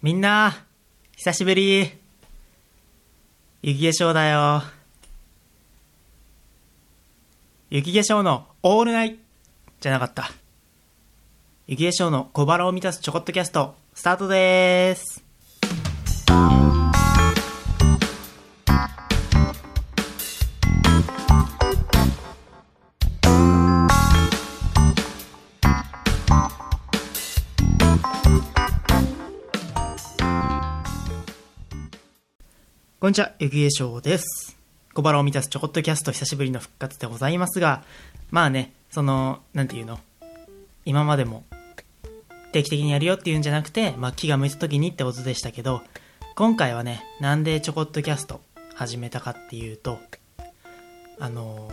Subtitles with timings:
[0.00, 0.64] みんな、
[1.16, 1.90] 久しぶり。
[3.62, 4.62] 雪化粧だよ。
[7.68, 9.18] 雪化粧のオールナイ
[9.80, 10.30] じゃなかった。
[11.66, 16.77] 雪化粧の小腹を満たすちょこっとキャスト、スタートでーす。
[33.00, 34.56] こんにちは、ゆきえしょうです。
[34.92, 37.84] 小腹を満たすちょこっとキャスト久しぶりの復活でございますが、
[38.32, 40.00] まあね、その、なんていうの、
[40.84, 41.44] 今までも
[42.50, 45.82] 定期的にやるよっていうんじゃなくて、まあ気が向いた時にってことでしたけど、
[46.34, 48.40] 今回はね、なんでちょこっとキャスト
[48.74, 50.00] 始めたかっていうと、
[51.20, 51.70] あの、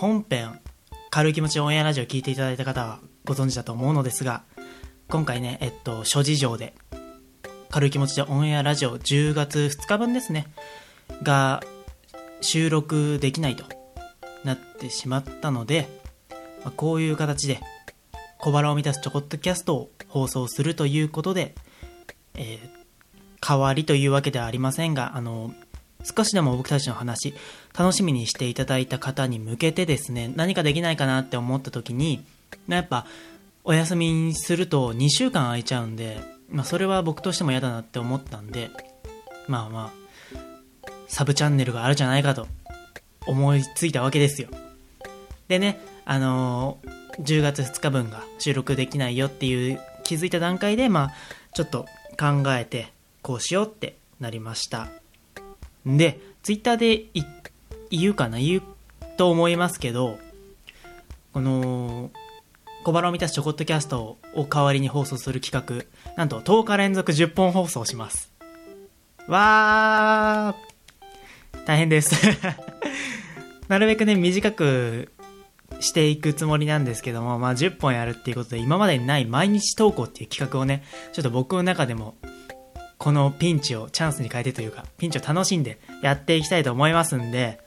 [0.00, 0.58] 本編、
[1.10, 4.42] 軽い気持ちオンエアラジオ聞いていただいた方はご存知だと思うのですが、
[5.06, 6.74] 今回ね、えっと、諸事情で
[7.70, 10.46] 軽い気持ちでオンエアラジオ10月2日分ですね。
[11.22, 11.62] が
[12.40, 13.64] 収録できないと
[14.44, 15.88] なってしまったので、
[16.62, 17.60] まあこういう形で
[18.38, 21.54] 小腹を満たすちょこっとキャストを放送するということで、
[22.34, 22.76] えー
[23.40, 25.54] 代わりというわけではありませんがあの
[26.02, 27.34] 少しでも僕たちの話
[27.78, 32.24] 楽しみにしていただいた方に向けてですね何かできないかなって思った時に
[32.68, 33.06] やっぱ
[33.62, 36.18] お休みにすると2週間空いちゃうんで、
[36.50, 38.70] まあ、それは僕としても嫌だなって思ったんで
[39.48, 42.46] まあまあサブチャンネルがあるじゃないかと
[43.26, 44.48] 思いついたわけですよ。
[45.48, 51.12] でねあのー10月2日分が収録できないよっていう気づいた段階でまあ
[51.54, 51.86] ちょっと
[52.18, 54.88] 考えてこうしようってなりました。
[55.88, 57.06] んでツイッターで
[57.90, 58.62] 言うかな言う
[59.16, 60.18] と思いますけど
[61.32, 62.10] この
[62.86, 66.14] 小腹を満たすちょこっとキャストを代わりに放送する企画。
[66.14, 68.32] なんと10日連続10本放送します。
[69.26, 71.66] わー。
[71.66, 72.14] 大変です。
[73.66, 75.10] なるべくね短く
[75.80, 82.14] していくつもりなんですけども、まあ、10本やるっていうことで今までにない毎日投稿っていう企画をねちょっと僕の中でも
[82.98, 87.58] このピンチをチャンスに変えてというかピンチを楽しんでやっていきたいと思いますんで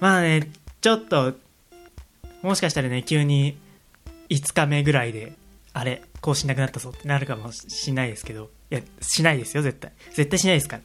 [0.00, 1.34] まあねちょっと
[2.40, 3.58] もしかしたらね急に
[4.30, 5.32] 5日目ぐらいで
[5.72, 8.50] あれ更新なくなったぞってなるかもしんないですけど。
[8.70, 9.92] いやしないですよ絶対。
[10.12, 10.82] 絶対しないですから。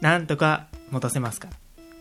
[0.00, 1.54] なんとか持たせますから。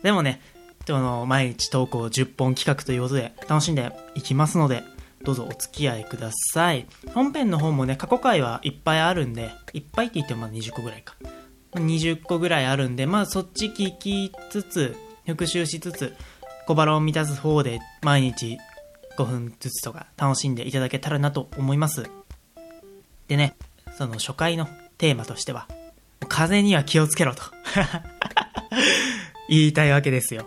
[0.03, 0.41] でもね
[0.85, 4.83] その毎日投稿10本企画ということで楽しんでいきますので
[5.23, 6.87] どうぞお付き合いください。
[7.13, 11.15] 本編の方もね過去回はいっぱいあるんでいっぱいって言ってもまあ20個ぐらいか。
[11.75, 14.95] 20個ぐらいあるんでまあそっち聞きつつ
[15.27, 16.15] 復習しつつ
[16.65, 18.57] 小腹を満たす方で毎日
[19.19, 22.09] 5分ずつとか楽しんでいただけたらなと思います。
[23.27, 23.55] でね
[23.97, 25.67] その初回のテーマとしては
[26.27, 27.43] 風には気をつけろと。
[29.49, 30.45] 言いたいわけですよ。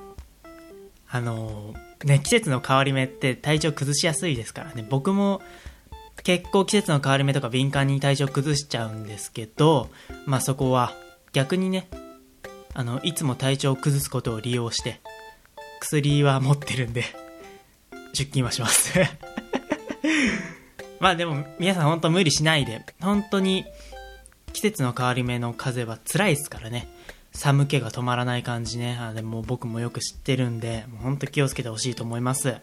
[1.08, 1.74] あの
[2.04, 4.86] ね季節の変わり目って体調崩しやすいですからね。
[4.88, 5.42] 僕も
[6.22, 9.90] 結構季節の変わり目とか敏感に体調崩しちゃうんですけど
[10.24, 10.94] まあそこは
[11.32, 11.88] 逆にね
[12.74, 15.00] あのいつも体調を崩すことを利用して
[15.80, 17.04] 薬は持ってるんで
[18.12, 18.98] 出勤はします。
[21.00, 23.64] まあでも皆さん本当無理しないで本当に
[24.52, 26.88] 季節の変わり目の風は辛いですからね。
[27.32, 28.98] 寒気が止まらない感じね。
[29.00, 32.56] あでも僕もよく知ってるんでもう本当気をつけてほしいと思います。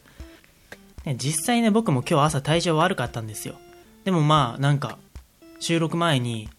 [1.05, 3.55] ね実際ね僕も今日朝体調悪かったんですよ。
[4.05, 4.97] でもまあなんか
[5.59, 6.49] 収録前に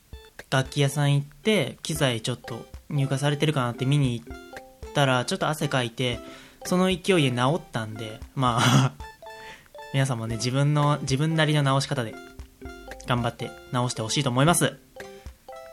[0.51, 6.19] 楽器屋さん行って機材ちょっと入荷されてるかなって見に行ったらちょっと汗かいて
[6.65, 8.93] その勢いで治ったんでまあ
[9.93, 12.15] 皆さんもね自分の自分なりの直し方で
[13.07, 14.77] 頑張って直してほしいと思います。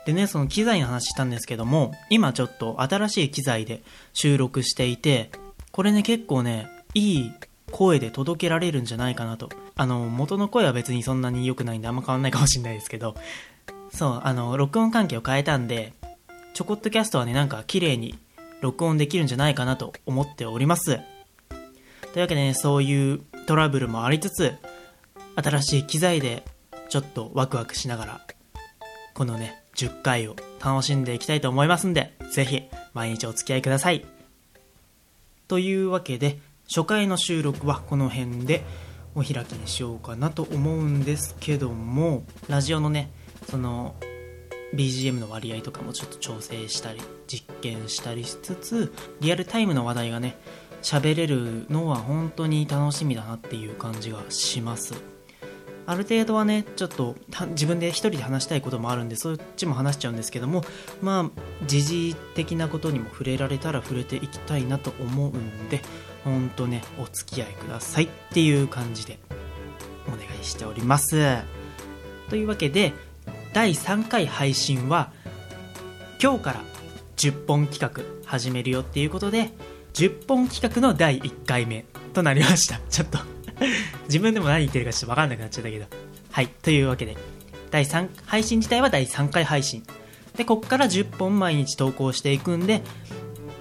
[0.06, 3.82] でねその機材の話したんですけども今ちょっと新しい機材で
[4.14, 5.30] 収録していて
[5.70, 7.32] これね結構ねいい
[7.70, 9.50] 声で届けられるんじゃないかなと。
[9.76, 13.14] あの元の声は別にそんなに良くないんであんま変わんないかもしれないですけど。
[13.92, 15.92] そうあの録音環境を変えたんで
[16.54, 18.18] ちょこっとキャストはねなんか綺麗に
[18.60, 21.00] 録音できるんじゃないかなと思っております。
[22.12, 24.54] というわけでねそういうトラブルもありつつ
[25.36, 26.44] 新しい機材で
[26.88, 28.20] ちょっとワクワクしながら
[29.14, 32.62] このね10回を楽しんでいきたいと思いますんでぜひ
[32.94, 34.04] 毎日お付き合いください。
[35.46, 36.38] というわけで
[36.68, 38.64] 初回の収録はこの辺で
[39.14, 43.10] お開きにしようかなと思うんですけどもラジオのね
[43.48, 43.94] その
[44.74, 50.36] BGM の割合とかもちょっと調整したり実験したりしつつリアルタイムの話題がね
[50.82, 54.94] 喋れるのは本当に楽しみだなっていう感じがします。
[55.86, 57.16] ある程度はねちょっと
[57.52, 60.62] 自分で一人で話したいこともあるんでそっちも話しちゃうんですけども
[61.00, 65.80] まあ時事的なことにも触れられたら触れていきたいなと思うんで
[66.24, 69.18] ほんとねお付き合いくださいっていう感じで
[70.08, 71.38] お願いしております。
[72.28, 72.92] というわけで
[73.58, 75.10] 第3回配信は
[76.22, 76.60] 今日から
[77.16, 79.50] 10本企画始めるよっていうことで
[79.94, 81.84] 10本企画の第1回目
[82.14, 82.78] となりました。
[82.88, 83.18] ちょっと
[84.04, 85.86] 自分でも何言ってるかちょっと分かんなくなっちゃったけど。
[86.30, 87.16] はいというわけで
[87.72, 89.82] 第3配信自体は第3回配信。
[90.36, 92.82] でこっから10本毎日投稿していくんで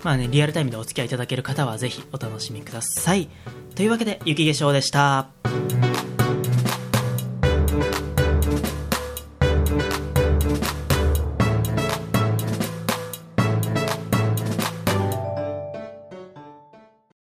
[0.03, 3.29] まあねリアルタイムでお付き合いいただける方はぜひお楽しみください。
[3.73, 5.67] というわけで雪化粧でした。